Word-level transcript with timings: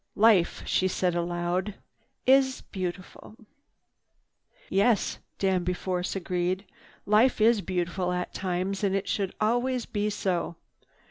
"Life," 0.15 0.63
she 0.65 0.87
said 0.87 1.13
aloud, 1.13 1.75
"is 2.25 2.61
beautiful." 2.71 3.35
"Yes," 4.67 5.19
Danby 5.37 5.73
Force 5.73 6.15
agreed, 6.15 6.65
"life 7.05 7.39
is 7.39 7.61
beautiful 7.61 8.11
at 8.11 8.33
times, 8.33 8.83
and 8.83 8.99
should 9.07 9.35
always 9.39 9.85
be 9.85 10.09
so. 10.09 10.55